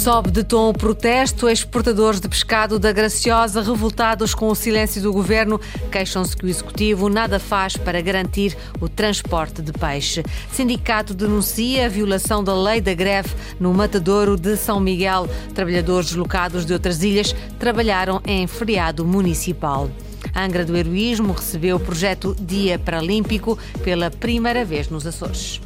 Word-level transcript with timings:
Sobe 0.00 0.30
de 0.30 0.42
tom 0.42 0.70
o 0.70 0.72
protesto. 0.72 1.46
Exportadores 1.46 2.22
de 2.22 2.26
pescado 2.26 2.78
da 2.78 2.90
Graciosa, 2.90 3.60
revoltados 3.60 4.34
com 4.34 4.48
o 4.48 4.54
silêncio 4.54 5.02
do 5.02 5.12
governo, 5.12 5.60
queixam-se 5.92 6.34
que 6.34 6.46
o 6.46 6.48
executivo 6.48 7.10
nada 7.10 7.38
faz 7.38 7.76
para 7.76 8.00
garantir 8.00 8.56
o 8.80 8.88
transporte 8.88 9.60
de 9.60 9.72
peixe. 9.72 10.22
Sindicato 10.50 11.12
denuncia 11.12 11.84
a 11.84 11.88
violação 11.90 12.42
da 12.42 12.54
lei 12.54 12.80
da 12.80 12.94
greve 12.94 13.28
no 13.60 13.74
matadouro 13.74 14.38
de 14.38 14.56
São 14.56 14.80
Miguel. 14.80 15.28
Trabalhadores 15.54 16.06
deslocados 16.06 16.64
de 16.64 16.72
outras 16.72 17.02
ilhas 17.02 17.36
trabalharam 17.58 18.22
em 18.26 18.46
feriado 18.46 19.04
municipal. 19.04 19.90
Angra 20.34 20.64
do 20.64 20.78
Heroísmo 20.78 21.34
recebeu 21.34 21.76
o 21.76 21.80
projeto 21.80 22.34
Dia 22.40 22.78
Paralímpico 22.78 23.58
pela 23.84 24.10
primeira 24.10 24.64
vez 24.64 24.88
nos 24.88 25.06
Açores. 25.06 25.60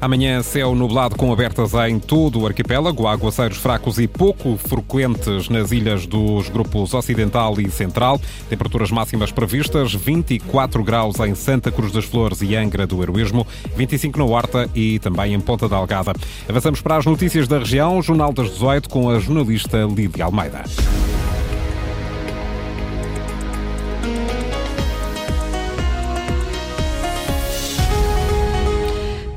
Amanhã, 0.00 0.42
céu 0.42 0.74
nublado 0.74 1.14
com 1.14 1.30
abertas 1.30 1.74
em 1.74 1.98
todo 1.98 2.40
o 2.40 2.46
arquipélago, 2.46 3.06
aguaceiros 3.06 3.58
fracos 3.58 3.98
e 3.98 4.08
pouco 4.08 4.56
frequentes 4.56 5.50
nas 5.50 5.72
ilhas 5.72 6.06
dos 6.06 6.48
grupos 6.48 6.94
Ocidental 6.94 7.60
e 7.60 7.70
Central. 7.70 8.18
Temperaturas 8.48 8.90
máximas 8.90 9.30
previstas: 9.30 9.92
24 9.92 10.82
graus 10.82 11.20
em 11.20 11.34
Santa 11.34 11.70
Cruz 11.70 11.92
das 11.92 12.06
Flores 12.06 12.40
e 12.40 12.56
Angra 12.56 12.86
do 12.86 13.02
Heroísmo, 13.02 13.46
25 13.76 14.18
na 14.18 14.24
Horta 14.24 14.70
e 14.74 14.98
também 15.00 15.34
em 15.34 15.40
Ponta 15.40 15.68
da 15.68 15.76
Algada. 15.76 16.14
Avançamos 16.48 16.80
para 16.80 16.96
as 16.96 17.04
notícias 17.04 17.46
da 17.46 17.58
região, 17.58 18.00
Jornal 18.00 18.32
das 18.32 18.50
18 18.52 18.88
com 18.88 19.10
a 19.10 19.18
jornalista 19.18 19.84
Lídia 19.84 20.24
Almeida. 20.24 20.64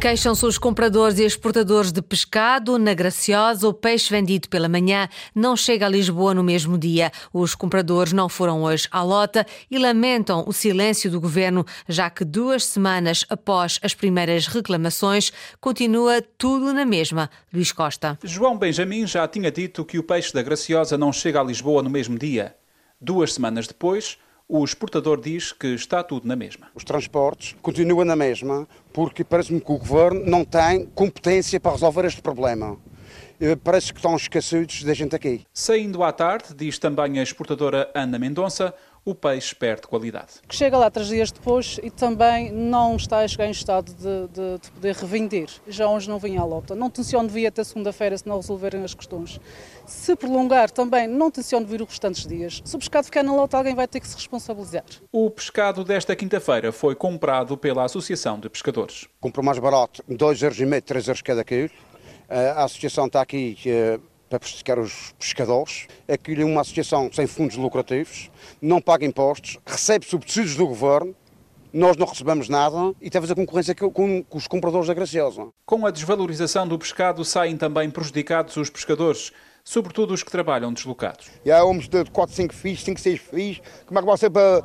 Queixam-se 0.03 0.45
os 0.45 0.57
compradores 0.57 1.17
e 1.17 1.23
exportadores 1.23 1.89
de 1.89 2.01
pescado. 2.01 2.77
Na 2.77 2.93
Graciosa, 2.93 3.65
o 3.69 3.73
peixe 3.73 4.09
vendido 4.09 4.49
pela 4.49 4.67
manhã 4.67 5.07
não 5.33 5.55
chega 5.55 5.85
a 5.85 5.89
Lisboa 5.89 6.33
no 6.33 6.43
mesmo 6.43 6.77
dia. 6.77 7.09
Os 7.31 7.55
compradores 7.55 8.11
não 8.11 8.27
foram 8.27 8.63
hoje 8.63 8.85
à 8.91 9.01
lota 9.01 9.47
e 9.71 9.79
lamentam 9.79 10.43
o 10.45 10.51
silêncio 10.51 11.09
do 11.09 11.21
governo, 11.21 11.65
já 11.87 12.09
que 12.09 12.25
duas 12.25 12.65
semanas 12.65 13.23
após 13.29 13.79
as 13.81 13.93
primeiras 13.93 14.45
reclamações, 14.45 15.31
continua 15.61 16.21
tudo 16.37 16.73
na 16.73 16.83
mesma. 16.83 17.29
Luís 17.53 17.71
Costa. 17.71 18.19
João 18.25 18.57
Benjamin 18.57 19.07
já 19.07 19.25
tinha 19.25 19.49
dito 19.49 19.85
que 19.85 19.97
o 19.97 20.03
peixe 20.03 20.33
da 20.33 20.41
Graciosa 20.41 20.97
não 20.97 21.13
chega 21.13 21.39
a 21.39 21.43
Lisboa 21.45 21.81
no 21.81 21.89
mesmo 21.89 22.19
dia. 22.19 22.53
Duas 22.99 23.31
semanas 23.31 23.67
depois, 23.67 24.17
o 24.47 24.63
exportador 24.63 25.19
diz 25.19 25.51
que 25.51 25.67
está 25.67 26.03
tudo 26.03 26.27
na 26.27 26.35
mesma. 26.35 26.67
Os 26.75 26.83
transportes 26.83 27.55
continuam 27.61 28.05
na 28.05 28.15
mesma, 28.15 28.67
porque 28.91 29.23
parece-me 29.23 29.59
que 29.59 29.71
o 29.71 29.77
governo 29.77 30.23
não 30.25 30.43
tem 30.43 30.85
competência 30.87 31.59
para 31.59 31.71
resolver 31.71 32.05
este 32.05 32.21
problema. 32.21 32.77
Eh, 33.39 33.55
parece 33.55 33.91
que 33.91 33.99
estão 33.99 34.15
esquecidos 34.15 34.83
da 34.83 34.93
gente 34.93 35.15
aqui. 35.15 35.41
Saindo 35.53 36.03
à 36.03 36.11
tarde, 36.11 36.53
diz 36.55 36.77
também 36.77 37.19
a 37.19 37.23
exportadora 37.23 37.89
Ana 37.93 38.19
Mendonça, 38.19 38.73
o 39.05 39.13
peixe 39.13 39.53
perde 39.53 39.87
qualidade. 39.87 40.33
Chega 40.49 40.77
lá 40.77 40.89
três 40.89 41.09
dias 41.09 41.31
depois 41.31 41.79
e 41.83 41.89
também 41.89 42.51
não 42.51 42.95
está 42.95 43.19
a 43.19 43.27
chegar 43.27 43.47
em 43.47 43.51
estado 43.51 43.93
de, 43.93 44.27
de, 44.27 44.59
de 44.59 44.71
poder 44.71 44.95
revender. 44.95 45.49
Já 45.67 45.89
hoje 45.89 46.09
não 46.09 46.19
vinha 46.19 46.41
à 46.41 46.45
lota. 46.45 46.73
Não 46.73 46.89
tenciono 46.89 47.27
vir 47.27 47.47
até 47.47 47.63
segunda-feira 47.63 48.17
se 48.17 48.27
não 48.27 48.37
resolverem 48.37 48.83
as 48.83 48.93
questões. 48.93 49.39
Se 49.85 50.15
prolongar 50.15 50.71
também, 50.71 51.07
não 51.07 51.29
tenciono 51.29 51.65
vir 51.65 51.81
os 51.81 51.89
restantes 51.89 52.25
dias. 52.25 52.61
Se 52.63 52.75
o 52.75 52.79
pescado 52.79 53.05
ficar 53.05 53.23
na 53.23 53.35
lota, 53.35 53.57
alguém 53.57 53.75
vai 53.75 53.87
ter 53.87 53.99
que 53.99 54.07
se 54.07 54.15
responsabilizar. 54.15 54.85
O 55.11 55.29
pescado 55.29 55.83
desta 55.83 56.15
quinta-feira 56.15 56.71
foi 56.71 56.95
comprado 56.95 57.57
pela 57.57 57.83
Associação 57.83 58.39
de 58.39 58.49
Pescadores. 58.49 59.07
Comprou 59.19 59.43
mais 59.43 59.59
barato, 59.59 60.03
2,5 60.09 60.43
euros, 60.43 60.81
3 60.85 61.07
euros 61.07 61.21
cada 61.21 61.43
quilo. 61.43 61.69
Eh, 62.29 62.53
a 62.55 62.63
associação 62.63 63.07
está 63.07 63.21
aqui 63.21 63.57
eh, 63.65 63.99
para 64.33 64.39
prestigiar 64.39 64.79
os 64.79 65.13
pescadores. 65.19 65.87
Aquilo 66.07 66.41
é 66.41 66.45
uma 66.45 66.61
associação 66.61 67.07
sem 67.13 67.27
fundos 67.27 67.55
lucrativos, 67.55 68.31
não 68.59 68.81
paga 68.81 69.05
impostos, 69.05 69.59
recebe 69.63 70.05
subsídios 70.07 70.55
do 70.55 70.65
governo, 70.65 71.15
nós 71.71 71.97
não 71.97 72.07
recebemos 72.07 72.49
nada 72.49 72.93
e 72.99 73.11
temos 73.11 73.29
a 73.29 73.35
concorrência 73.35 73.75
com, 73.75 74.25
os 74.31 74.47
compradores 74.47 74.87
da 74.87 74.93
Graciosa. 74.93 75.47
Com 75.65 75.85
a 75.85 75.91
desvalorização 75.91 76.67
do 76.67 76.79
pescado, 76.79 77.23
saem 77.23 77.57
também 77.57 77.91
prejudicados 77.91 78.57
os 78.57 78.71
pescadores, 78.71 79.31
sobretudo 79.63 80.15
os 80.15 80.23
que 80.23 80.31
trabalham 80.31 80.73
deslocados. 80.73 81.29
E 81.45 81.51
há 81.51 81.63
homens 81.63 81.87
de 81.87 82.03
4, 82.05 82.35
5 82.35 82.53
filhos, 82.55 82.83
5, 82.83 82.99
6 82.99 83.19
filhos, 83.19 83.61
como 83.85 83.99
é 83.99 84.01
que 84.01 84.07
vai 84.07 84.17
ser 84.17 84.31
para, 84.31 84.63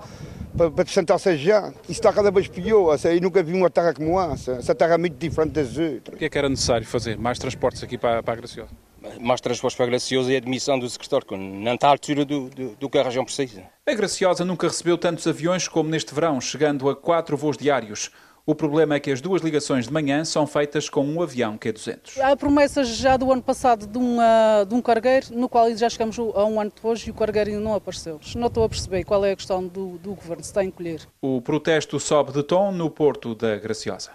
para, 0.56 0.70
para 0.70 0.84
sustentar-se 0.86 1.36
já? 1.36 1.68
Isso 1.82 1.92
está 1.92 2.10
cada 2.10 2.30
vez 2.30 2.48
pior, 2.48 2.98
eu 3.04 3.20
nunca 3.20 3.42
vi 3.42 3.52
uma 3.52 3.68
terra 3.68 3.92
como 3.92 4.18
essa, 4.18 4.52
essa 4.52 4.74
terra 4.74 4.94
é 4.94 4.98
muito 4.98 5.16
diferente 5.18 5.52
das 5.52 5.76
outras. 5.76 6.14
O 6.14 6.18
que 6.18 6.24
é 6.24 6.30
que 6.30 6.38
era 6.38 6.48
necessário 6.48 6.86
fazer? 6.86 7.18
Mais 7.18 7.38
transportes 7.38 7.82
aqui 7.82 7.98
para, 7.98 8.22
para 8.22 8.32
a 8.32 8.36
Graciosa? 8.36 8.88
Mais 9.20 9.41
transportes 9.41 9.76
para 9.76 9.86
a 9.86 9.88
Graciosa 9.88 10.32
e 10.32 10.34
a 10.34 10.38
admissão 10.38 10.78
do 10.78 10.88
secretário, 10.88 11.26
que 11.26 11.36
não 11.36 11.74
está 11.74 11.88
à 11.88 11.91
altura 11.91 12.24
do, 12.24 12.48
do, 12.48 12.76
do, 12.76 12.91
que 12.91 12.98
a 12.98 13.02
região 13.02 13.24
precisa. 13.24 13.64
A 13.86 13.94
Graciosa 13.94 14.44
nunca 14.44 14.69
recebeu 14.69 14.98
tantos 14.98 15.26
aviões 15.26 15.69
como 15.69 15.88
neste 15.88 16.14
verão, 16.14 16.41
chegando 16.41 16.88
a 16.88 16.96
quatro 16.96 17.36
voos 17.36 17.56
diários. 17.56 18.10
O 18.48 18.54
problema 18.54 18.94
é 18.94 19.00
que 19.00 19.10
as 19.10 19.20
duas 19.20 19.42
ligações 19.42 19.86
de 19.86 19.92
manhã 19.92 20.24
são 20.24 20.47
feitas 20.47 20.88
com 20.88 21.04
um 21.04 21.20
avião 21.20 21.58
Q200. 21.58 22.18
Há 22.18 22.34
promessas 22.34 22.88
já 22.88 23.14
do 23.14 23.30
ano 23.30 23.42
passado 23.42 23.86
de, 23.86 23.98
uma, 23.98 24.64
de 24.66 24.74
um 24.74 24.80
cargueiro, 24.80 25.26
no 25.32 25.50
qual 25.50 25.70
já 25.76 25.86
chegamos 25.91 26.18
a 26.18 26.44
um 26.47 26.58
ano 26.58 26.72
depois 26.74 27.00
e 27.00 27.10
o 27.10 27.14
cargueiro 27.14 27.50
ainda 27.50 27.60
não 27.60 27.74
apareceu. 27.74 28.18
Não 28.34 28.47
estou 28.47 28.64
a 28.64 28.68
perceber 28.70 29.04
qual 29.04 29.22
é 29.22 29.32
a 29.32 29.36
questão 29.36 29.66
do, 29.66 29.98
do 29.98 30.14
governo, 30.14 30.42
se 30.42 30.48
está 30.48 30.62
a 30.62 30.64
encolher. 30.64 31.06
O 31.20 31.42
protesto 31.42 32.00
sobe 32.00 32.32
de 32.32 32.42
tom 32.42 32.72
no 32.72 32.88
Porto 32.88 33.34
da 33.34 33.56
Graciosa. 33.56 34.12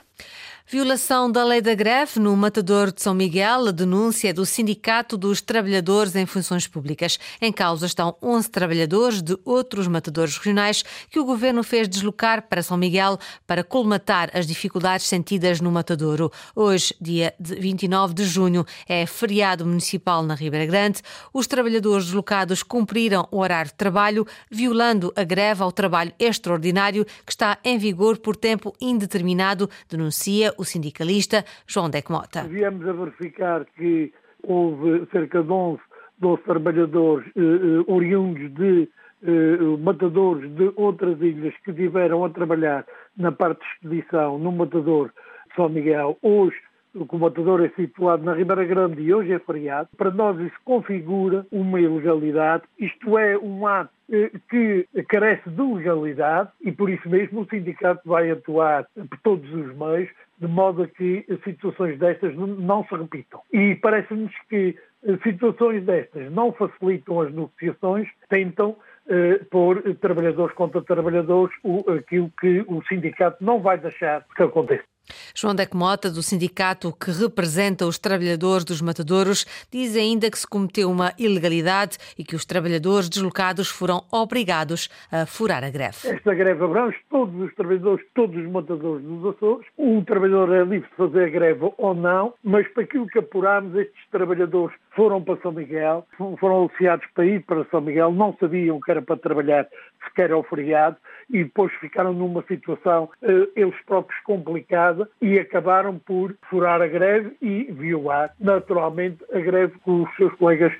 Violação 0.74 1.32
da 1.32 1.44
lei 1.44 1.62
da 1.62 1.76
greve 1.76 2.20
no 2.20 2.36
Matador 2.36 2.92
de 2.92 3.00
São 3.00 3.14
Miguel, 3.14 3.68
a 3.68 3.72
denúncia 3.72 4.34
do 4.34 4.44
Sindicato 4.44 5.16
dos 5.16 5.40
Trabalhadores 5.40 6.16
em 6.16 6.26
Funções 6.26 6.66
Públicas. 6.66 7.20
Em 7.40 7.54
causa 7.54 7.86
estão 7.86 8.18
11 8.20 8.50
trabalhadores 8.50 9.22
de 9.22 9.38
outros 9.46 9.88
matadores 9.88 10.36
regionais 10.36 10.84
que 11.12 11.20
o 11.20 11.26
governo 11.26 11.64
fez 11.64 11.88
deslocar 11.88 12.48
para 12.50 12.64
São 12.64 12.76
Miguel 12.76 13.20
para 13.46 13.64
colmatar 13.64 14.32
as 14.34 14.48
dificuldades 14.48 15.06
sentidas 15.06 15.62
no 15.62 15.72
Matadouro. 15.72 16.32
Hoje, 16.56 16.96
dia 17.00 17.36
29 17.40 18.16
de 18.16 18.26
junho, 18.26 18.66
é 18.90 19.06
feriado 19.06 19.68
municipal 19.68 20.24
na 20.24 20.34
Ribeira 20.34 20.66
Grande. 20.66 21.02
Os 21.32 21.46
trabalhadores 21.46 22.06
deslocados 22.06 22.64
cumpriram 22.64 23.28
o 23.30 23.42
horário 23.42 23.70
de 23.70 23.78
trabalho, 23.78 24.26
violando 24.50 25.14
a 25.16 25.24
greve 25.24 25.62
ao 25.62 25.72
trabalho 25.72 26.12
extraordinário 26.18 27.06
que 27.24 27.32
está 27.32 27.60
em 27.64 27.78
vigor 27.78 28.18
por 28.18 28.36
tempo 28.36 28.74
indeterminado, 28.82 29.70
denuncia 29.88 30.52
o 30.58 30.63
sindicalista 30.64 31.44
João 31.68 31.90
Decmota. 31.90 32.44
Viemos 32.44 32.88
a 32.88 32.94
verificar 32.94 33.66
que 33.78 34.14
houve 34.44 35.06
cerca 35.12 35.42
de 35.42 35.52
11, 35.52 35.80
12 36.20 36.44
trabalhadores 36.44 37.28
eh, 37.36 37.40
eh, 37.40 37.84
oriundos 37.88 38.54
de 38.54 38.90
eh, 39.24 39.78
matadores 39.80 40.52
de 40.56 40.72
outras 40.76 41.20
ilhas 41.22 41.54
que 41.64 41.74
tiveram 41.74 42.26
a 42.26 42.30
trabalhar 42.30 42.86
na 43.18 43.32
parte 43.32 43.60
de 43.60 43.66
expedição 43.74 44.38
no 44.38 44.52
matador 44.52 45.12
São 45.56 45.70
Miguel. 45.70 46.18
Hoje 46.22 46.58
o 46.96 47.18
matador 47.18 47.64
é 47.64 47.70
situado 47.70 48.24
na 48.24 48.34
Ribeira 48.34 48.64
Grande 48.66 49.02
e 49.02 49.14
hoje 49.14 49.34
é 49.34 49.40
feriado. 49.40 49.90
Para 49.98 50.12
nós 50.12 50.40
isso 50.40 50.56
configura 50.64 51.46
uma 51.52 51.80
ilegalidade, 51.80 52.64
isto 52.80 53.18
é 53.18 53.38
um 53.38 53.66
ato 53.68 53.92
eh, 54.12 54.32
que 54.50 54.88
carece 55.08 55.50
de 55.50 55.62
legalidade 55.62 56.50
e 56.62 56.72
por 56.72 56.90
isso 56.90 57.08
mesmo 57.10 57.42
o 57.42 57.48
sindicato 57.48 58.02
vai 58.06 58.30
atuar 58.30 58.86
por 58.96 59.20
todos 59.24 59.52
os 59.54 59.76
meios 59.76 60.10
de 60.40 60.48
modo 60.48 60.84
a 60.84 60.88
que 60.88 61.26
situações 61.44 61.98
destas 61.98 62.36
não 62.36 62.86
se 62.86 62.96
repitam. 62.96 63.42
E 63.52 63.76
parece-nos 63.76 64.34
que 64.50 64.76
eh, 65.06 65.18
situações 65.24 65.84
destas 65.86 66.32
não 66.32 66.52
facilitam 66.54 67.22
as 67.22 67.34
negociações, 67.34 68.08
tentam 68.30 68.76
eh, 69.08 69.40
pôr 69.52 69.82
trabalhadores 69.96 70.56
contra 70.56 70.82
trabalhadores 70.82 71.56
o, 71.64 71.84
aquilo 71.92 72.32
que 72.40 72.64
o 72.68 72.82
sindicato 72.88 73.44
não 73.44 73.60
vai 73.60 73.78
deixar 73.78 74.26
que 74.36 74.44
aconteça. 74.44 74.93
João 75.36 75.56
Deck 75.56 75.76
Mota, 75.76 76.10
do 76.10 76.24
sindicato 76.24 76.94
que 76.94 77.12
representa 77.12 77.86
os 77.86 77.98
trabalhadores 77.98 78.64
dos 78.64 78.82
matadouros, 78.82 79.46
diz 79.72 79.96
ainda 79.96 80.30
que 80.30 80.40
se 80.40 80.48
cometeu 80.48 80.90
uma 80.90 81.14
ilegalidade 81.18 81.98
e 82.18 82.24
que 82.24 82.36
os 82.36 82.46
trabalhadores 82.46 83.10
deslocados 83.10 83.70
foram 83.70 84.04
obrigados 84.12 84.90
a 85.12 85.26
furar 85.26 85.64
a 85.64 85.70
greve. 85.70 85.98
Esta 86.08 86.34
greve 86.34 86.64
abrange 86.64 86.98
todos 87.10 87.36
os 87.42 87.54
trabalhadores, 87.56 88.06
todos 88.14 88.36
os 88.36 88.50
matadores 88.52 89.04
dos 89.06 89.36
Açores. 89.36 89.68
Um 89.78 90.04
trabalhador 90.04 90.54
é 90.54 90.64
livre 90.64 90.88
de 90.90 90.96
fazer 90.96 91.32
greve 91.32 91.72
ou 91.78 91.94
não, 91.94 92.34
mas 92.44 92.68
para 92.70 92.84
aquilo 92.84 93.08
que 93.08 93.20
apurámos, 93.20 93.76
estes 93.76 94.10
trabalhadores 94.12 94.76
foram 94.96 95.22
para 95.22 95.42
São 95.42 95.52
Miguel, 95.52 96.06
foram 96.40 96.64
aliciados 96.64 97.06
para 97.14 97.26
ir 97.26 97.44
para 97.44 97.66
São 97.66 97.82
Miguel, 97.82 98.12
não 98.12 98.36
sabiam 98.40 98.80
que 98.80 98.92
era 98.92 99.02
para 99.02 99.18
trabalhar 99.18 99.68
sequer 100.06 100.32
ao 100.32 100.44
feriado 100.44 100.98
e 101.30 101.44
depois 101.44 101.72
ficaram 101.74 102.14
numa 102.14 102.44
situação 102.44 103.10
eh, 103.22 103.48
eles 103.56 103.76
próprios 103.86 104.20
complicada 104.24 105.10
e 105.22 105.40
acabaram 105.40 105.98
por 106.00 106.36
furar 106.50 106.82
a 106.82 106.88
greve 106.88 107.36
e 107.42 107.64
violar 107.72 108.34
naturalmente 108.40 109.24
a 109.34 109.40
greve 109.40 109.74
com 109.80 110.04
os 110.04 110.16
seus 110.16 110.34
colegas 110.36 110.74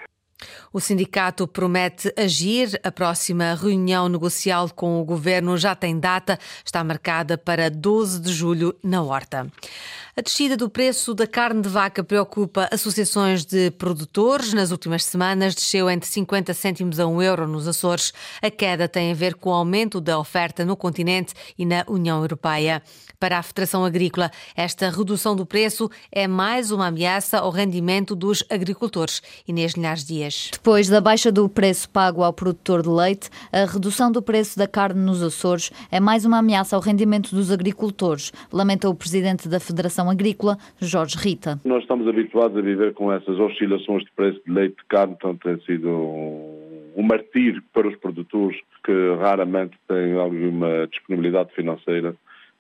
O 0.74 0.80
sindicato 0.80 1.48
promete 1.48 2.12
agir. 2.18 2.80
A 2.84 2.92
próxima 2.92 3.54
reunião 3.54 4.10
negocial 4.10 4.68
com 4.72 5.00
o 5.00 5.06
governo 5.06 5.56
já 5.56 5.76
tem 5.76 6.00
data, 6.00 6.40
está 6.66 6.84
marcada 6.84 7.38
para 7.38 7.70
12 7.70 8.20
de 8.20 8.34
julho 8.34 8.76
na 8.84 9.04
Horta. 9.04 9.52
A 10.16 10.22
descida 10.22 10.56
do 10.56 10.70
preço 10.70 11.16
da 11.16 11.26
carne 11.26 11.62
de 11.62 11.70
vaca 11.70 12.04
preocupa 12.04 12.70
associações 12.72 13.44
de 13.44 13.72
produtores. 13.72 14.54
Nas 14.54 14.70
últimas 14.70 15.04
semanas 15.04 15.56
desceu 15.56 15.90
entre 15.90 16.08
50 16.08 16.54
cêntimos 16.54 17.00
a 17.00 17.08
1 17.08 17.22
euro 17.24 17.48
nos 17.48 17.68
Açores. 17.68 18.14
A 18.40 18.52
queda 18.52 18.88
tem 18.88 19.12
a 19.12 19.16
ver 19.16 19.34
com 19.34 19.50
o 19.50 19.54
aumento 19.54 20.00
da 20.00 20.20
oferta 20.20 20.64
no 20.64 20.78
continente 20.78 21.34
e 21.58 21.66
na 21.66 21.84
União 21.88 22.20
Europeia. 22.20 22.84
Para 23.20 23.40
a 23.40 23.44
Federação 23.44 23.84
Agrícola, 23.84 24.30
esta 24.56 24.88
redução 24.90 25.36
do 25.36 25.48
preço 25.48 25.90
é 26.12 26.28
mais 26.28 26.70
uma 26.70 26.88
ameaça 26.88 27.40
ao 27.40 27.50
rendimento 27.50 28.16
dos 28.16 28.44
agricultores. 28.52 29.20
Inês 29.48 29.74
Linhares 29.74 30.04
Dias. 30.04 30.52
Depois 30.64 30.88
da 30.88 31.02
baixa 31.02 31.30
do 31.30 31.50
preço 31.50 31.90
pago 31.90 32.24
ao 32.24 32.32
produtor 32.32 32.82
de 32.84 32.88
leite, 32.88 33.30
a 33.52 33.66
redução 33.70 34.10
do 34.10 34.22
preço 34.22 34.58
da 34.58 34.66
carne 34.66 35.02
nos 35.02 35.22
Açores 35.22 35.70
é 35.92 36.00
mais 36.00 36.24
uma 36.24 36.40
ameaça 36.40 36.74
ao 36.78 36.82
rendimento 36.82 37.36
dos 37.36 37.52
agricultores, 37.52 38.32
lamenta 38.50 38.88
o 38.88 38.96
presidente 38.96 39.50
da 39.50 39.60
Federação 39.60 40.10
Agrícola, 40.10 40.58
Jorge 40.80 41.18
Rita. 41.18 41.60
Nós 41.66 41.82
estamos 41.82 42.08
habituados 42.08 42.58
a 42.58 42.62
viver 42.62 42.94
com 42.94 43.12
essas 43.12 43.38
oscilações 43.38 44.06
de 44.06 44.12
preço 44.16 44.40
de 44.48 44.54
leite 44.54 44.78
de 44.78 44.86
carne, 44.86 45.16
então 45.18 45.36
tem 45.36 45.60
sido 45.66 45.90
um 45.90 47.04
martírio 47.04 47.62
para 47.74 47.86
os 47.86 47.98
produtores 47.98 48.58
que 48.86 49.16
raramente 49.20 49.78
têm 49.86 50.14
alguma 50.14 50.88
disponibilidade 50.88 51.52
financeira, 51.54 52.16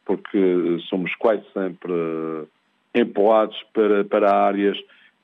porque 0.06 0.78
somos 0.90 1.16
quase 1.16 1.44
sempre 1.54 1.94
empurrados 2.94 3.56
para, 3.74 4.04
para 4.04 4.30
áreas 4.30 4.78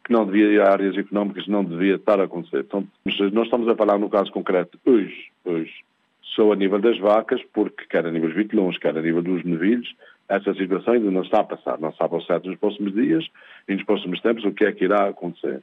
que 0.09 0.13
não 0.13 0.25
devia, 0.25 0.63
áreas 0.63 0.97
económicas 0.97 1.47
não 1.47 1.63
devia 1.63 1.95
estar 1.95 2.19
a 2.19 2.23
acontecer. 2.23 2.61
Então, 2.61 2.83
nós 3.05 3.45
estamos 3.45 3.67
a 3.67 3.75
falar 3.75 3.99
no 3.99 4.09
caso 4.09 4.31
concreto 4.31 4.79
hoje, 4.83 5.27
hoje, 5.45 5.71
só 6.35 6.51
a 6.51 6.55
nível 6.55 6.79
das 6.79 6.97
vacas, 6.97 7.39
porque 7.53 7.85
quer 7.85 8.07
a 8.07 8.11
nível 8.11 8.29
dos 8.29 8.37
vitilões, 8.37 8.77
quer 8.79 8.97
a 8.97 9.01
nível 9.03 9.21
dos 9.21 9.45
novilhos, 9.45 9.95
essa 10.27 10.51
situação 10.55 10.95
ainda 10.95 11.11
não 11.11 11.21
está 11.21 11.41
a 11.41 11.43
passar, 11.43 11.79
não 11.79 11.93
sabe 11.93 12.15
ao 12.15 12.23
certo 12.23 12.49
nos 12.49 12.57
próximos 12.57 12.93
dias 12.93 13.23
e 13.67 13.75
nos 13.75 13.83
próximos 13.83 14.19
tempos 14.21 14.43
o 14.45 14.51
que 14.51 14.65
é 14.65 14.71
que 14.71 14.85
irá 14.85 15.09
acontecer. 15.09 15.61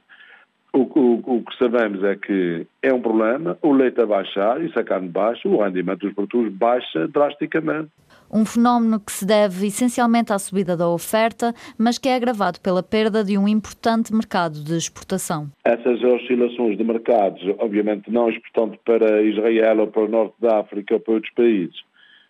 O, 0.71 0.79
o, 0.79 1.37
o, 1.37 1.43
que 1.43 1.57
sabemos 1.57 2.01
é 2.03 2.15
que 2.15 2.65
é 2.81 2.93
um 2.93 3.01
problema, 3.01 3.57
o 3.61 3.73
leite 3.73 3.99
a 3.99 4.05
baixar 4.05 4.63
e 4.63 4.71
se 4.71 4.79
a 4.79 4.83
carne 4.83 5.09
baixa, 5.09 5.47
o 5.49 5.61
rendimento 5.61 6.05
dos 6.05 6.13
produtos 6.13 6.53
baixa 6.53 7.05
drasticamente. 7.07 7.89
Um 8.31 8.45
fenómeno 8.45 8.99
que 8.99 9.11
se 9.11 9.25
deve 9.25 9.67
essencialmente 9.67 10.33
à 10.33 10.39
subida 10.39 10.75
da 10.75 10.89
oferta, 10.89 11.53
mas 11.77 11.97
que 11.97 12.09
é 12.09 12.15
agravado 12.15 12.59
pela 12.61 12.83
perda 12.83 13.23
de 13.23 13.37
um 13.37 13.47
importante 13.47 14.13
mercado 14.13 14.63
de 14.63 14.75
exportação. 14.75 15.49
Essas 15.63 16.03
oscilações 16.03 16.77
de 16.77 16.83
mercados, 16.83 17.41
obviamente 17.59 18.11
não 18.11 18.29
exportando 18.29 18.77
para 18.83 19.21
Israel 19.23 19.79
ou 19.79 19.87
para 19.87 20.03
o 20.03 20.07
norte 20.07 20.35
da 20.39 20.59
África 20.59 20.95
ou 20.95 20.99
para 20.99 21.13
outros 21.13 21.33
países, 21.33 21.75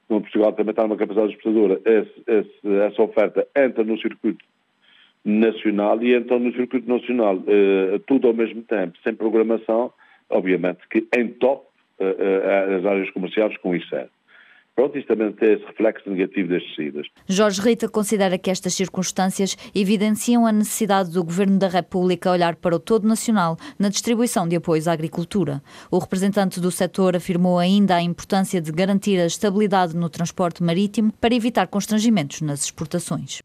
como 0.07 0.21
Portugal 0.21 0.53
também 0.53 0.71
está 0.71 0.83
numa 0.83 0.95
capacidade 0.95 1.33
exportadora, 1.33 1.81
esse, 1.85 2.23
esse, 2.27 2.77
essa 2.83 3.01
oferta 3.01 3.47
entra 3.55 3.83
no 3.83 3.99
circuito 3.99 4.43
nacional 5.23 6.01
e 6.01 6.15
então 6.15 6.39
no 6.39 6.53
circuito 6.53 6.89
nacional 6.89 7.43
eh, 7.47 7.99
tudo 8.07 8.27
ao 8.27 8.33
mesmo 8.33 8.61
tempo, 8.63 8.97
sem 9.03 9.13
programação, 9.13 9.91
obviamente 10.29 10.79
que 10.89 11.05
entope 11.17 11.67
eh, 11.99 12.15
eh, 12.19 12.75
as 12.75 12.85
áreas 12.85 13.09
comerciais 13.11 13.57
com 13.57 13.75
isso 13.75 13.93
é. 13.93 14.07
Pronto, 14.77 14.95
isto 14.95 15.07
também 15.07 15.31
tem 15.31 15.53
esse 15.53 15.65
reflexo 15.65 16.07
negativo 16.07 16.49
das 16.49 16.61
descidas. 16.61 17.07
Jorge 17.27 17.59
Rita 17.61 17.89
considera 17.89 18.37
que 18.37 18.51
estas 18.51 18.75
circunstâncias 18.75 19.57
evidenciam 19.73 20.45
a 20.45 20.51
necessidade 20.51 21.09
do 21.09 21.23
Governo 21.23 21.57
da 21.57 21.67
República 21.67 22.29
olhar 22.29 22.55
para 22.55 22.75
o 22.75 22.79
todo 22.79 23.07
nacional 23.07 23.57
na 23.79 23.89
distribuição 23.89 24.47
de 24.47 24.55
apoios 24.55 24.87
à 24.87 24.91
agricultura. 24.91 25.63
O 25.89 25.97
representante 25.97 26.59
do 26.59 26.69
setor 26.69 27.15
afirmou 27.15 27.57
ainda 27.57 27.95
a 27.95 28.03
importância 28.03 28.61
de 28.61 28.71
garantir 28.71 29.19
a 29.19 29.25
estabilidade 29.25 29.95
no 29.95 30.09
transporte 30.09 30.61
marítimo 30.61 31.11
para 31.19 31.33
evitar 31.33 31.65
constrangimentos 31.65 32.41
nas 32.41 32.63
exportações. 32.63 33.41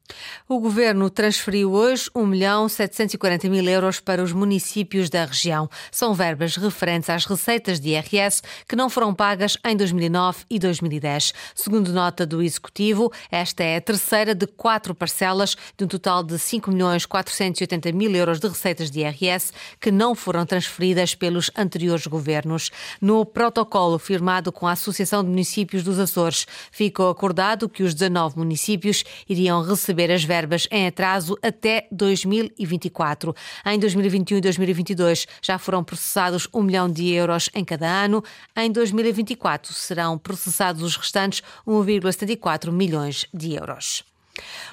O 0.47 0.61
Governo 0.61 1.09
transferiu 1.09 1.73
hoje 1.73 2.11
1 2.15 2.27
milhão 2.27 2.69
740 2.69 3.49
mil 3.49 3.67
euros 3.67 4.01
para 4.01 4.23
os 4.23 4.35
municípios 4.35 5.09
da 5.09 5.25
região. 5.25 5.67
São 5.91 6.13
verbas 6.13 6.57
referentes 6.57 7.09
às 7.09 7.25
receitas 7.25 7.81
de 7.81 7.93
IRS 7.93 8.43
que 8.69 8.77
não 8.77 8.91
foram 8.91 9.15
pagas 9.15 9.57
em 9.65 9.75
2009 9.75 10.45
e 10.51 10.59
2010. 10.59 11.22
Segundo 11.55 11.93
nota 11.93 12.27
do 12.27 12.43
Executivo, 12.43 13.13
esta 13.31 13.63
é 13.63 13.77
a 13.77 13.81
terceira 13.81 14.35
de 14.35 14.47
quatro 14.47 14.95
parcelas 14.95 15.57
de 15.79 15.85
um 15.85 15.87
total 15.87 16.25
de 16.25 16.37
5 16.37 16.71
milhões 16.73 17.07
480 17.07 17.93
mil 17.93 18.11
euros 18.13 18.41
de 18.41 18.49
receitas 18.49 18.91
de 18.91 19.01
IRS 19.01 19.53
que 19.81 19.93
não 19.93 20.15
foram 20.15 20.45
transferidas 20.45 21.15
pelos 21.15 21.51
anteriores 21.57 22.07
governos. 22.07 22.71
No 23.01 23.25
protocolo 23.25 23.99
firmado 23.99 24.51
com 24.51 24.67
a 24.67 24.73
Associação 24.73 25.23
de 25.23 25.31
Municípios 25.31 25.85
dos 25.85 25.99
Açores, 25.99 26.47
ficou 26.73 27.09
acordado 27.09 27.69
que 27.69 27.83
os 27.83 27.95
19 27.95 28.39
municípios 28.39 29.05
iriam 29.29 29.63
receber 29.63 30.11
as 30.11 30.25
verbas 30.25 30.67
em 30.71 30.87
atraso 30.87 31.39
até 31.43 31.87
2024. 31.93 33.35
Em 33.65 33.79
2021 33.79 34.39
e 34.39 34.41
2022 34.41 35.27
já 35.41 35.59
foram 35.59 35.85
processados 35.85 36.49
1 36.53 36.63
milhão 36.63 36.91
de 36.91 37.09
euros 37.11 37.49
em 37.55 37.65
cada 37.65 37.87
ano. 37.87 38.25
Em 38.57 38.71
2024 38.71 39.73
serão 39.73 40.19
processados 40.19 40.83
os 40.83 40.97
restantes 40.97 41.12
restantes 41.13 41.43
1,74 41.67 42.73
milhões 42.73 43.27
de 43.35 43.55
euros. 43.55 44.12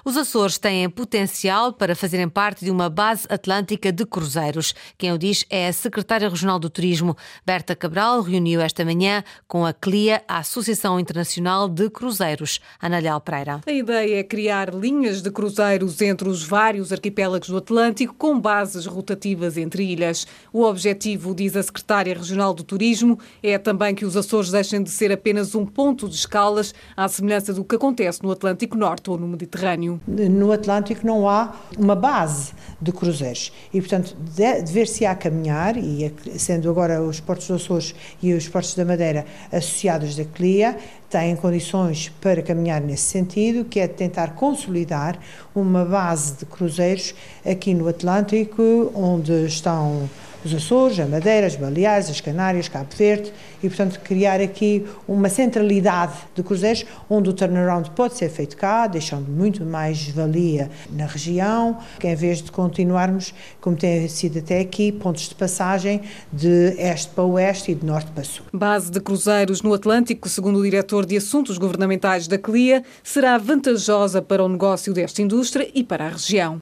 Os 0.05 0.15
Açores 0.15 0.57
têm 0.57 0.89
potencial 0.89 1.73
para 1.73 1.95
fazerem 1.95 2.29
parte 2.29 2.63
de 2.63 2.71
uma 2.71 2.89
base 2.89 3.27
atlântica 3.29 3.91
de 3.91 4.05
cruzeiros. 4.05 4.73
Quem 4.97 5.11
o 5.11 5.17
diz 5.17 5.45
é 5.49 5.67
a 5.67 5.73
secretária 5.73 6.29
regional 6.29 6.57
do 6.57 6.69
Turismo, 6.69 7.17
Berta 7.45 7.75
Cabral, 7.75 8.21
reuniu 8.21 8.61
esta 8.61 8.85
manhã 8.85 9.23
com 9.47 9.65
a 9.65 9.73
CLIA, 9.73 10.23
a 10.27 10.37
Associação 10.37 10.99
Internacional 10.99 11.67
de 11.67 11.89
Cruzeiros. 11.89 12.61
Ana 12.81 12.99
Pereira. 13.19 13.61
A 13.65 13.71
ideia 13.71 14.19
é 14.19 14.23
criar 14.23 14.73
linhas 14.73 15.21
de 15.21 15.29
cruzeiros 15.29 16.01
entre 16.01 16.29
os 16.29 16.43
vários 16.43 16.93
arquipélagos 16.93 17.49
do 17.49 17.57
Atlântico 17.57 18.15
com 18.15 18.39
bases 18.39 18.85
rotativas 18.85 19.57
entre 19.57 19.83
ilhas. 19.83 20.25
O 20.53 20.63
objetivo, 20.63 21.35
diz 21.35 21.55
a 21.55 21.63
secretária 21.63 22.13
regional 22.13 22.53
do 22.53 22.63
Turismo, 22.63 23.19
é 23.43 23.57
também 23.57 23.93
que 23.93 24.05
os 24.05 24.15
Açores 24.15 24.51
deixem 24.51 24.81
de 24.81 24.89
ser 24.89 25.11
apenas 25.11 25.55
um 25.55 25.65
ponto 25.65 26.07
de 26.07 26.15
escalas, 26.15 26.73
à 26.95 27.07
semelhança 27.07 27.53
do 27.53 27.65
que 27.65 27.75
acontece 27.75 28.23
no 28.23 28.31
Atlântico 28.31 28.77
Norte 28.77 29.09
ou 29.09 29.17
no 29.17 29.27
Mediterrâneo. 29.27 29.48
Mediterrâneo. 29.49 29.99
No 30.07 30.51
Atlântico 30.51 31.05
não 31.05 31.27
há 31.27 31.55
uma 31.77 31.95
base 31.95 32.53
de 32.79 32.91
cruzeiros 32.91 33.51
e, 33.73 33.81
portanto, 33.81 34.15
dever-se 34.35 35.05
a 35.05 35.15
caminhar, 35.15 35.75
e 35.75 36.13
sendo 36.37 36.69
agora 36.69 37.01
os 37.01 37.19
portos 37.19 37.47
dos 37.47 37.63
Açores 37.63 37.95
e 38.21 38.33
os 38.33 38.47
portos 38.47 38.75
da 38.75 38.85
Madeira 38.85 39.25
associados 39.51 40.15
da 40.15 40.23
CLIA, 40.23 40.77
têm 41.09 41.35
condições 41.35 42.09
para 42.21 42.41
caminhar 42.41 42.79
nesse 42.79 43.03
sentido, 43.03 43.65
que 43.65 43.79
é 43.79 43.87
tentar 43.87 44.35
consolidar 44.35 45.17
uma 45.55 45.83
base 45.83 46.33
de 46.37 46.45
cruzeiros 46.45 47.15
aqui 47.43 47.73
no 47.73 47.87
Atlântico, 47.87 48.91
onde 48.93 49.45
estão 49.45 50.07
os 50.43 50.53
Açores, 50.53 50.99
a 50.99 51.05
Madeira, 51.05 51.47
as 51.47 51.55
Baleares, 51.55 52.09
as 52.09 52.21
Canárias, 52.21 52.67
Cabo 52.67 52.89
Verde 52.95 53.31
e, 53.61 53.67
portanto, 53.67 53.99
criar 54.01 54.39
aqui 54.39 54.85
uma 55.07 55.29
centralidade 55.29 56.13
de 56.33 56.43
cruzeiros 56.43 56.85
onde 57.09 57.29
o 57.29 57.33
turnaround 57.33 57.91
pode 57.91 58.15
ser 58.15 58.29
feito 58.29 58.55
cá, 58.55 58.87
deixando 58.87 59.29
muito 59.29 59.65
mais 59.65 60.07
valia 60.09 60.69
na 60.91 61.05
região, 61.05 61.77
que 61.99 62.07
em 62.07 62.15
vez 62.15 62.41
de 62.41 62.51
continuarmos, 62.51 63.33
como 63.59 63.75
tem 63.75 64.07
sido 64.07 64.39
até 64.39 64.59
aqui, 64.59 64.91
pontos 64.91 65.27
de 65.29 65.35
passagem 65.35 66.01
de 66.31 66.75
este 66.77 67.09
para 67.09 67.23
oeste 67.23 67.71
e 67.71 67.75
de 67.75 67.85
norte 67.85 68.11
para 68.11 68.23
sul. 68.23 68.45
Base 68.53 68.91
de 68.91 68.99
cruzeiros 68.99 69.61
no 69.61 69.73
Atlântico, 69.73 70.29
segundo 70.29 70.59
o 70.59 70.63
diretor 70.63 71.05
de 71.05 71.17
Assuntos 71.17 71.57
Governamentais 71.57 72.27
da 72.27 72.37
CLIA, 72.37 72.83
será 73.03 73.37
vantajosa 73.37 74.21
para 74.21 74.43
o 74.43 74.47
negócio 74.47 74.93
desta 74.93 75.21
indústria 75.21 75.69
e 75.73 75.83
para 75.83 76.05
a 76.05 76.09
região. 76.09 76.59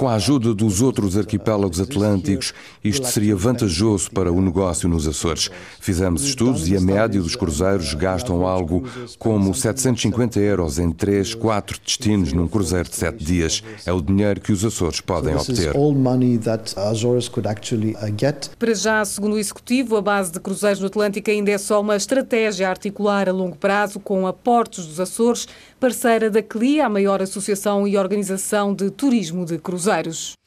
Consolidating 0.00 0.08
this 0.08 0.08
region 0.08 0.08
with 0.08 0.08
the 0.08 0.08
help 0.08 0.08
of 0.08 0.08
other 0.08 0.08
com 0.08 0.08
a 0.08 0.14
ajuda 0.14 0.54
dos 0.54 0.80
outros 0.80 1.14
arquipélagos 1.14 1.78
atlânticos, 1.78 2.54
isto 2.82 3.06
seria 3.06 3.36
vantajoso 3.36 4.10
para 4.10 4.32
o 4.32 4.40
negócio 4.40 4.88
nos 4.88 5.06
Açores. 5.06 5.50
Fizemos 5.78 6.24
estudos 6.24 6.68
e 6.68 6.76
a 6.76 6.80
média 6.80 7.20
dos 7.20 7.36
cruzeiros 7.36 7.92
gastam 7.92 8.46
algo 8.46 8.88
como 9.18 9.54
750 9.54 10.40
euros 10.40 10.78
em 10.78 10.90
3, 10.90 11.34
4 11.34 11.78
destinos 11.84 12.32
num 12.32 12.48
cruzeiro 12.48 12.88
de 12.88 12.96
7 12.96 13.22
dias. 13.22 13.62
É 13.84 13.92
o 13.92 14.00
dinheiro 14.00 14.40
que 14.40 14.52
os 14.52 14.64
Açores 14.64 15.02
podem 15.02 15.34
obter. 15.36 15.76
Uh, 15.76 15.94
para 18.58 18.74
já, 18.74 19.04
segundo 19.04 19.34
o 19.34 19.38
Executivo, 19.38 19.98
a 19.98 20.02
base 20.02 20.32
de 20.32 20.40
cruzeiros 20.40 20.80
no 20.80 20.86
Atlântico 20.86 21.30
ainda 21.30 21.50
é 21.50 21.58
só 21.58 21.78
uma 21.78 21.96
estratégia 21.96 22.68
a 22.68 22.70
articular 22.70 23.28
a 23.28 23.32
longo 23.32 23.56
prazo 23.56 24.00
com 24.00 24.26
a 24.26 24.32
Portos 24.32 24.86
dos 24.86 24.98
Açores, 24.98 25.46
parceira 25.78 26.30
da 26.30 26.42
CLIA, 26.42 26.86
a 26.86 26.88
maior 26.88 27.20
associação 27.20 27.86
e 27.86 27.98
organização 27.98 28.74
de 28.74 28.90
turismo 28.90 29.44
de 29.44 29.58
cruzeiros. 29.58 29.89
Cruzeiros. 29.90 30.38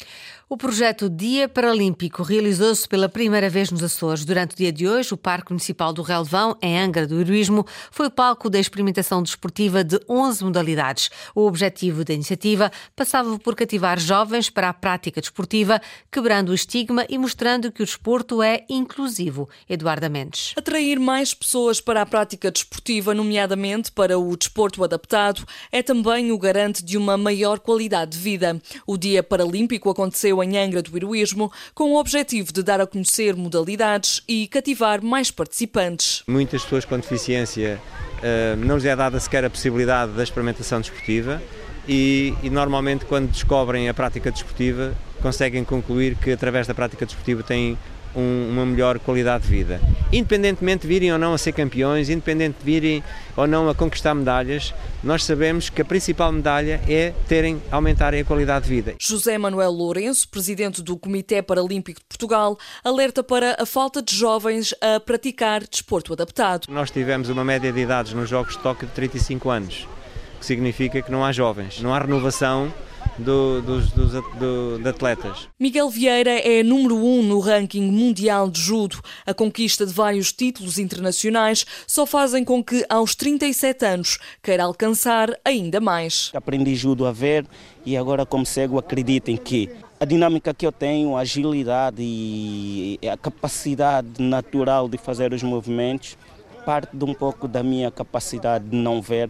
O 0.50 0.58
projeto 0.58 1.10
Dia 1.10 1.48
Paralímpico 1.48 2.22
realizou-se 2.22 2.88
pela 2.88 3.08
primeira 3.08 3.50
vez 3.50 3.72
nos 3.72 3.82
Açores. 3.82 4.26
Durante 4.26 4.54
o 4.54 4.58
dia 4.58 4.74
de 4.74 4.86
hoje, 4.86 5.14
o 5.14 5.18
Parque 5.18 5.52
Municipal 5.52 5.94
do 5.94 6.02
Relvão, 6.02 6.56
em 6.62 6.78
Angra 6.78 7.08
do 7.08 7.20
Heroísmo, 7.20 7.66
foi 7.90 8.10
palco 8.10 8.50
da 8.50 8.60
experimentação 8.60 9.24
desportiva 9.24 9.86
de 9.86 9.98
11 10.08 10.44
modalidades. 10.44 11.10
O 11.34 11.48
objetivo 11.48 12.04
da 12.04 12.14
iniciativa 12.14 12.70
passava 12.94 13.40
por 13.40 13.56
cativar 13.56 13.98
jovens 13.98 14.50
para 14.50 14.68
a 14.68 14.74
prática 14.74 15.22
desportiva, 15.22 15.82
quebrando 16.12 16.50
o 16.50 16.54
estigma 16.54 17.06
e 17.10 17.18
mostrando 17.18 17.72
que 17.72 17.82
o 17.82 17.86
desporto 17.86 18.44
é 18.44 18.66
inclusivo. 18.70 19.50
Eduardo 19.68 20.10
Mendes. 20.10 20.54
Atrair 20.58 21.00
mais 21.00 21.34
pessoas 21.34 21.80
para 21.80 22.02
a 22.02 22.06
prática 22.06 22.52
desportiva, 22.52 23.14
nomeadamente 23.14 23.92
para 23.94 24.20
o 24.20 24.36
desporto 24.36 24.84
adaptado, 24.84 25.46
é 25.72 25.82
também 25.82 26.34
o 26.34 26.38
garante 26.38 26.84
de 26.84 26.98
uma 26.98 27.18
maior 27.18 27.60
qualidade 27.60 28.12
de 28.12 28.20
vida. 28.20 28.62
O 28.86 28.98
Dia 28.98 29.24
Paralímpico 29.24 29.90
aconteceu 29.90 30.43
em 30.44 30.58
Angra 30.58 30.82
do 30.82 30.96
Heroísmo, 30.96 31.52
com 31.74 31.94
o 31.94 32.00
objetivo 32.00 32.52
de 32.52 32.64
dar 32.64 32.82
a 32.82 32.88
conhecer 32.88 33.36
modalidades 33.36 34.22
e 34.28 34.48
cativar 34.48 35.04
mais 35.04 35.32
participantes. 35.32 36.24
Muitas 36.28 36.64
pessoas 36.64 36.86
com 36.86 36.98
deficiência 36.98 37.80
uh, 38.20 38.58
não 38.58 38.76
lhes 38.76 38.86
é 38.86 38.96
dada 38.96 39.20
sequer 39.20 39.46
a 39.46 39.50
possibilidade 39.50 40.14
da 40.14 40.24
experimentação 40.24 40.80
desportiva 40.80 41.42
e, 41.88 42.34
e 42.42 42.50
normalmente 42.50 43.06
quando 43.06 43.30
descobrem 43.30 43.90
a 43.90 43.94
prática 43.94 44.32
desportiva 44.32 44.96
conseguem 45.22 45.64
concluir 45.64 46.16
que 46.16 46.32
através 46.32 46.68
da 46.68 46.74
prática 46.74 47.06
desportiva 47.06 47.44
têm 47.44 47.78
um, 48.16 48.50
uma 48.52 48.66
melhor 48.66 49.00
qualidade 49.00 49.44
de 49.44 49.50
vida. 49.50 49.82
Independentemente 50.12 50.84
de 50.84 50.88
virem 50.88 51.12
ou 51.12 51.20
não 51.20 51.34
a 51.34 51.38
ser 51.38 51.54
campeões, 51.54 52.10
independente 52.10 52.58
de 52.60 52.66
virem 52.66 53.04
ou 53.36 53.48
não 53.48 53.68
a 53.70 53.76
conquistar 53.76 54.14
medalhas, 54.14 54.74
nós 55.04 55.24
sabemos 55.24 55.70
que 55.70 55.82
a 55.82 55.86
principal 55.86 56.32
medalha 56.32 56.82
é 56.88 57.14
terem, 57.28 57.62
aumentarem 57.72 58.22
a 58.22 58.26
qualidade 58.26 58.66
de 58.66 58.70
vida. 58.70 58.96
José 59.00 59.38
Manuel 59.38 59.72
Lourenço, 59.72 60.28
presidente 60.30 60.82
do 60.82 60.98
Comitê 60.98 61.42
Paralímpico 61.42 62.00
de 62.00 62.06
Portugal, 62.06 62.58
alerta 62.84 63.24
para 63.24 63.58
a 63.60 63.66
falta 63.66 64.02
de 64.02 64.16
jovens 64.16 64.74
a 64.82 65.00
praticar 65.00 65.64
desporto 65.68 66.14
adaptado. 66.14 66.68
Nós 66.70 66.92
tivemos 66.92 67.30
uma 67.30 67.44
média 67.44 67.72
de 67.72 67.80
idades 67.80 68.14
nos 68.14 68.30
Jogos 68.30 68.56
de 68.56 68.60
Tóquio 68.60 68.88
de 68.88 68.94
35 68.94 69.50
anos, 69.50 69.88
o 70.36 70.40
que 70.40 70.46
significa 70.46 71.02
que 71.02 71.12
não 71.12 71.26
há 71.26 71.32
jovens, 71.32 71.82
não 71.82 71.94
há 71.94 72.00
renovação 72.00 72.72
do, 73.18 73.62
dos, 73.62 73.92
dos 73.92 74.12
do, 74.12 74.80
de 74.80 74.90
atletas. 74.90 75.48
Miguel 75.60 75.90
Vieira 75.90 76.32
é 76.32 76.64
número 76.64 76.96
um 76.96 77.22
no 77.24 77.40
ranking 77.40 77.90
mundial 77.92 78.50
de 78.50 78.60
judo. 78.60 79.00
A 79.26 79.34
conquista 79.34 79.86
de 79.86 79.94
vários 79.94 80.32
títulos 80.32 80.78
internacionais 80.78 81.66
só 81.88 82.06
fazem 82.06 82.44
com 82.44 82.64
que, 82.64 82.86
aos 82.90 83.16
37 83.16 83.86
anos, 83.86 84.18
queira 84.42 84.64
alcançar 84.64 85.38
ainda 85.44 85.80
mais. 85.80 86.32
Aprendi 86.34 86.76
judo 86.76 87.06
a 87.06 87.12
ver 87.12 87.46
e 87.86 87.98
agora, 87.98 88.26
como 88.26 88.46
cego, 88.46 88.78
acreditem 88.78 89.38
que 89.38 89.70
a 90.00 90.06
dinâmica 90.06 90.54
que 90.54 90.66
eu 90.66 90.72
tenho, 90.72 91.16
a 91.16 91.22
agilidade 91.22 92.02
e 92.02 93.00
a 93.10 93.16
capacidade 93.16 94.22
natural 94.22 94.90
de 94.90 94.98
fazer 94.98 95.34
os 95.34 95.44
movimentos 95.44 96.18
parte 96.66 96.96
de 96.96 97.04
um 97.04 97.14
pouco 97.14 97.48
da 97.48 97.62
minha 97.62 97.92
capacidade 97.92 98.66
de 98.66 98.76
não 98.76 99.02
ver 99.02 99.30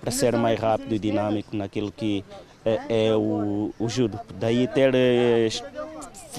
para 0.00 0.10
ser 0.10 0.36
mais 0.36 0.58
rápido 0.60 0.94
e 0.94 0.98
dinâmico 0.98 1.56
naquilo 1.56 1.90
que 1.90 2.22
é, 2.64 3.06
é 3.06 3.16
o, 3.16 3.72
o 3.78 3.88
judo. 3.88 4.18
Daí 4.38 4.66
ter 4.66 4.94
eh, 4.94 5.48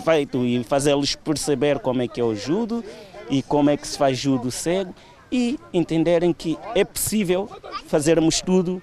feito 0.03 0.45
e 0.45 0.63
fazê-los 0.63 1.15
perceber 1.15 1.79
como 1.79 2.01
é 2.01 2.07
que 2.07 2.19
é 2.19 2.23
o 2.23 2.35
judo 2.35 2.83
e 3.29 3.41
como 3.41 3.69
é 3.69 3.77
que 3.77 3.87
se 3.87 3.97
faz 3.97 4.17
judo 4.17 4.51
cego 4.51 4.93
e 5.31 5.59
entenderem 5.73 6.31
que 6.33 6.57
é 6.73 6.83
possível 6.83 7.49
fazermos 7.87 8.41
tudo 8.41 8.81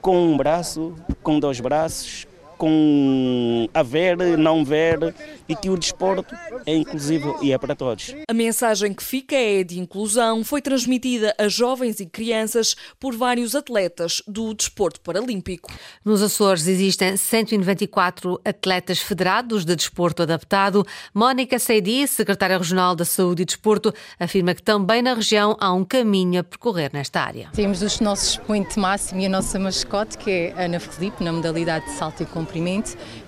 com 0.00 0.18
um 0.18 0.36
braço, 0.36 0.94
com 1.22 1.38
dois 1.38 1.60
braços, 1.60 2.26
com 2.56 3.68
a 3.72 3.82
ver, 3.82 4.16
não 4.38 4.64
ver 4.64 5.14
e 5.48 5.56
que 5.56 5.70
o 5.70 5.76
desporto 5.76 6.34
é 6.66 6.74
inclusivo 6.74 7.36
e 7.42 7.52
é 7.52 7.58
para 7.58 7.74
todos. 7.74 8.14
A 8.28 8.34
mensagem 8.34 8.92
que 8.92 9.02
fica 9.02 9.34
é 9.34 9.64
de 9.64 9.80
inclusão, 9.80 10.44
foi 10.44 10.62
transmitida 10.62 11.34
a 11.38 11.48
jovens 11.48 12.00
e 12.00 12.06
crianças 12.06 12.76
por 13.00 13.16
vários 13.16 13.54
atletas 13.54 14.22
do 14.26 14.54
desporto 14.54 15.00
paralímpico. 15.00 15.72
Nos 16.04 16.22
Açores 16.22 16.66
existem 16.66 17.16
194 17.16 18.40
atletas 18.44 18.98
federados 19.00 19.64
de 19.64 19.74
desporto 19.74 20.22
adaptado. 20.22 20.84
Mónica 21.12 21.58
Seidi, 21.58 22.06
secretária 22.06 22.58
regional 22.58 22.94
da 22.94 23.04
Saúde 23.04 23.42
e 23.42 23.44
Desporto, 23.44 23.92
afirma 24.18 24.54
que 24.54 24.62
também 24.62 25.02
na 25.02 25.14
região 25.14 25.56
há 25.60 25.72
um 25.72 25.84
caminho 25.84 26.40
a 26.40 26.44
percorrer 26.44 26.90
nesta 26.92 27.20
área. 27.20 27.48
Temos 27.52 27.82
os 27.82 28.00
nossos 28.00 28.34
expoente 28.34 28.78
máximo 28.78 29.20
e 29.20 29.26
a 29.26 29.28
nossa 29.28 29.58
mascote, 29.58 30.18
que 30.18 30.30
é 30.30 30.64
Ana 30.64 30.78
Felipe, 30.78 31.24
na 31.24 31.32
modalidade 31.32 31.86
de 31.86 31.92
salto 31.92 32.22
e 32.22 32.26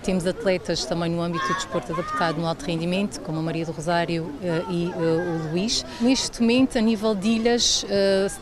Temos 0.03 0.25
atletas 0.25 0.85
também 0.85 1.11
no 1.11 1.21
âmbito 1.21 1.47
do 1.47 1.53
desporto 1.53 1.93
adaptado 1.93 2.39
no 2.39 2.47
alto 2.47 2.65
rendimento, 2.65 3.19
como 3.21 3.39
a 3.39 3.41
Maria 3.41 3.65
do 3.65 3.71
Rosário 3.71 4.23
uh, 4.25 4.71
e 4.71 4.87
uh, 4.87 5.47
o 5.47 5.51
Luís. 5.51 5.85
Neste 6.01 6.41
momento, 6.41 6.77
a 6.77 6.81
nível 6.81 7.15
de 7.15 7.27
ilhas, 7.29 7.83
uh, 7.83 7.87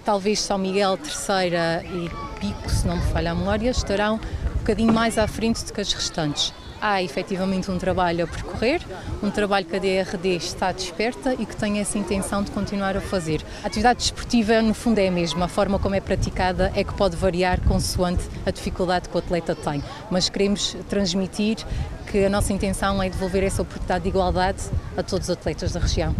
talvez 0.03 0.39
São 0.41 0.57
Miguel, 0.57 0.97
Terceira 0.97 1.83
e 1.85 2.09
Pico, 2.39 2.69
se 2.69 2.87
não 2.87 2.97
me 2.97 3.03
falha 3.11 3.31
a 3.31 3.35
memória, 3.35 3.69
estarão 3.69 4.15
um 4.15 4.57
bocadinho 4.59 4.93
mais 4.93 5.17
à 5.17 5.27
frente 5.27 5.63
do 5.63 5.73
que 5.73 5.81
as 5.81 5.93
restantes 5.93 6.53
há 6.85 7.01
efetivamente 7.01 7.71
um 7.71 7.79
trabalho 7.79 8.25
a 8.25 8.27
percorrer, 8.27 8.79
um 9.23 9.31
trabalho 9.31 9.65
que 9.65 9.75
a 9.75 9.79
DRD 9.79 10.35
está 10.35 10.71
desperta 10.71 11.33
e 11.33 11.43
que 11.43 11.55
tem 11.55 11.79
essa 11.79 11.97
intenção 11.97 12.43
de 12.43 12.51
continuar 12.51 12.95
a 12.95 13.01
fazer. 13.01 13.41
A 13.63 13.67
atividade 13.67 13.99
desportiva, 14.01 14.61
no 14.61 14.75
fundo, 14.75 14.99
é 14.99 15.07
a 15.07 15.11
mesma, 15.11 15.45
a 15.45 15.47
forma 15.47 15.79
como 15.79 15.95
é 15.95 15.99
praticada 15.99 16.71
é 16.75 16.83
que 16.83 16.93
pode 16.93 17.15
variar 17.15 17.59
consoante 17.61 18.23
a 18.45 18.51
dificuldade 18.51 19.09
que 19.09 19.15
o 19.15 19.17
atleta 19.17 19.55
tem, 19.55 19.83
mas 20.11 20.29
queremos 20.29 20.77
transmitir 20.87 21.57
que 22.15 22.23
a 22.23 22.29
nossa 22.29 22.53
intenção 22.53 23.03
é 23.03 23.09
devolver 23.09 23.43
essa 23.43 23.61
oportunidade 23.61 24.03
de 24.03 24.09
igualdade 24.09 24.63
a 24.95 25.03
todos 25.03 25.27
os 25.27 25.35
atletas 25.35 25.73
da 25.73 25.81
região. 25.81 26.15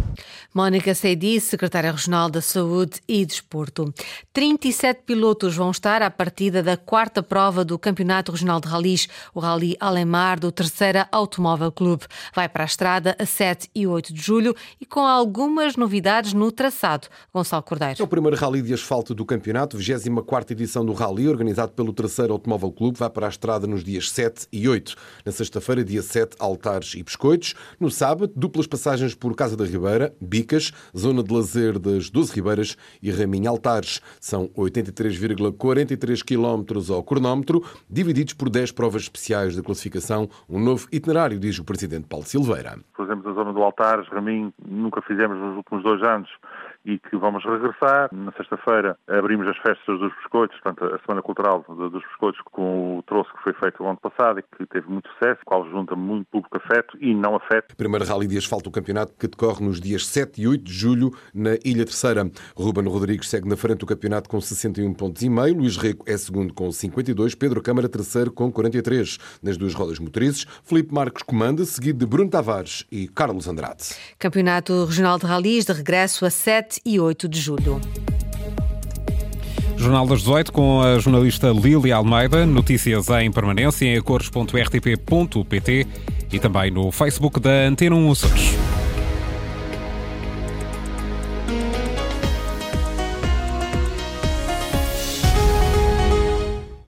Mónica 0.56 0.94
Seidi, 0.94 1.38
secretária 1.38 1.92
regional 1.92 2.30
da 2.30 2.40
Saúde 2.40 3.00
e 3.06 3.24
Desporto. 3.26 3.92
37 4.32 5.02
pilotos 5.04 5.54
vão 5.54 5.70
estar 5.70 6.00
à 6.00 6.10
partida 6.10 6.62
da 6.62 6.76
quarta 6.76 7.22
prova 7.22 7.64
do 7.64 7.78
Campeonato 7.78 8.32
Regional 8.32 8.60
de 8.60 8.68
Ralis, 8.68 9.08
o 9.34 9.40
Rally 9.40 9.76
Alemar 9.78 10.40
do 10.40 10.50
Terceira 10.50 11.08
Automóvel 11.12 11.70
Clube. 11.72 12.04
Vai 12.34 12.48
para 12.48 12.64
a 12.64 12.66
estrada 12.66 13.14
a 13.18 13.26
7 13.26 13.68
e 13.74 13.86
8 13.86 14.14
de 14.14 14.22
julho 14.22 14.54
e 14.80 14.86
com 14.86 15.00
algumas 15.00 15.76
novidades 15.76 16.32
no 16.32 16.50
traçado. 16.50 17.08
Gonçalo 17.34 17.62
Cordeiro. 17.62 18.00
É 18.00 18.02
o 18.02 18.08
primeiro 18.08 18.36
rally 18.36 18.62
de 18.62 18.72
asfalto 18.72 19.14
do 19.14 19.24
campeonato, 19.24 19.76
24 19.76 20.54
edição 20.54 20.84
do 20.84 20.92
rally, 20.92 21.28
organizado 21.28 21.72
pelo 21.72 21.92
Terceiro 21.92 22.32
Automóvel 22.32 22.72
Clube, 22.72 22.98
vai 22.98 23.10
para 23.10 23.26
a 23.26 23.30
estrada 23.30 23.66
nos 23.66 23.84
dias 23.84 24.10
7 24.10 24.46
e 24.52 24.68
8. 24.68 24.94
Na 25.24 25.32
sexta-feira, 25.32 25.85
dia 25.86 26.02
7, 26.02 26.36
altares 26.38 26.94
e 26.94 27.02
biscoitos. 27.02 27.54
No 27.80 27.90
sábado, 27.90 28.32
duplas 28.36 28.66
passagens 28.66 29.14
por 29.14 29.34
Casa 29.34 29.56
da 29.56 29.64
Ribeira, 29.64 30.12
Bicas, 30.20 30.72
zona 30.96 31.22
de 31.22 31.32
lazer 31.32 31.78
das 31.78 32.10
Doze 32.10 32.34
Ribeiras 32.34 32.76
e 33.02 33.10
Raminha 33.10 33.48
Altares. 33.48 34.02
São 34.20 34.48
83,43 34.48 36.22
km 36.22 36.92
ao 36.92 37.02
cronómetro, 37.02 37.62
divididos 37.88 38.34
por 38.34 38.50
10 38.50 38.72
provas 38.72 39.02
especiais 39.02 39.54
de 39.54 39.62
classificação, 39.62 40.28
um 40.48 40.58
novo 40.58 40.88
itinerário, 40.92 41.38
diz 41.38 41.58
o 41.58 41.64
Presidente 41.64 42.06
Paulo 42.06 42.26
Silveira. 42.26 42.78
Fazemos 42.94 43.26
a 43.26 43.32
zona 43.32 43.52
do 43.52 43.62
Altares, 43.62 44.08
Raminho, 44.08 44.52
nunca 44.66 45.00
fizemos 45.02 45.38
nos 45.38 45.56
últimos 45.56 45.82
dois 45.82 46.02
anos 46.02 46.28
e 46.86 46.98
que 46.98 47.16
vamos 47.16 47.44
regressar. 47.44 48.08
Na 48.12 48.32
sexta-feira 48.32 48.96
abrimos 49.08 49.46
as 49.48 49.56
festas 49.58 49.98
dos 49.98 50.14
biscoitos, 50.14 50.58
portanto, 50.60 50.94
a 50.94 50.98
Semana 51.00 51.20
Cultural 51.20 51.64
dos 51.68 52.02
Biscoitos, 52.02 52.40
com 52.44 52.98
o 52.98 53.02
troço 53.02 53.30
que 53.34 53.42
foi 53.42 53.52
feito 53.54 53.82
o 53.82 53.86
ano 53.86 53.98
passado 53.98 54.38
e 54.38 54.42
que 54.42 54.64
teve 54.66 54.88
muito 54.88 55.08
sucesso, 55.10 55.40
qual 55.44 55.68
junta 55.68 55.96
muito 55.96 56.26
público 56.30 56.56
afeto 56.56 56.96
e 57.00 57.12
não 57.12 57.34
afeto. 57.34 57.76
Primeiro 57.76 58.04
rally 58.04 58.28
de 58.28 58.38
asfalto 58.38 58.70
do 58.70 58.70
campeonato 58.70 59.12
que 59.18 59.26
decorre 59.26 59.64
nos 59.64 59.80
dias 59.80 60.06
7 60.06 60.40
e 60.40 60.46
8 60.46 60.62
de 60.62 60.72
julho 60.72 61.10
na 61.34 61.54
Ilha 61.64 61.84
Terceira. 61.84 62.30
Ruben 62.56 62.86
Rodrigues 62.86 63.28
segue 63.28 63.48
na 63.48 63.56
frente 63.56 63.78
do 63.78 63.86
campeonato 63.86 64.28
com 64.28 64.40
61 64.40 64.94
pontos 64.94 65.22
e 65.22 65.28
meio, 65.28 65.56
Luís 65.56 65.76
Reco 65.76 66.04
é 66.08 66.16
segundo 66.16 66.54
com 66.54 66.70
52, 66.70 67.34
Pedro 67.34 67.60
Câmara 67.60 67.88
terceiro 67.88 68.30
com 68.30 68.50
43. 68.52 69.18
Nas 69.42 69.56
duas 69.56 69.74
rodas 69.74 69.98
motrizes, 69.98 70.46
Felipe 70.62 70.94
Marcos 70.94 71.22
comanda, 71.22 71.64
seguido 71.64 71.98
de 71.98 72.06
Bruno 72.06 72.30
Tavares 72.30 72.86
e 72.92 73.08
Carlos 73.08 73.48
Andrade. 73.48 73.94
Campeonato 74.18 74.84
Regional 74.84 75.18
de 75.18 75.26
Rallys 75.26 75.64
de 75.64 75.72
regresso 75.72 76.24
a 76.24 76.30
7 76.76 76.80
e 76.84 77.00
8 77.00 77.28
de 77.28 77.40
julho. 77.40 77.80
Jornal 79.76 80.06
das 80.06 80.20
18 80.20 80.52
com 80.52 80.80
a 80.80 80.98
jornalista 80.98 81.48
Lili 81.48 81.92
Almeida. 81.92 82.44
Notícias 82.46 83.08
em 83.08 83.30
permanência 83.30 83.84
em 83.86 83.96
acores.rtp.pt 83.96 85.86
e 86.32 86.38
também 86.38 86.70
no 86.70 86.90
Facebook 86.90 87.38
da 87.40 87.66
Antena 87.66 87.94
1 87.96 88.10
Açores. 88.10 88.65